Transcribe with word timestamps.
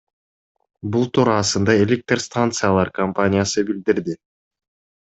Бул 0.95 1.05
туурасында 1.17 1.77
Электр 1.83 2.23
станциялар 2.25 2.93
компаниясы 2.99 3.69
билдирди. 3.71 4.21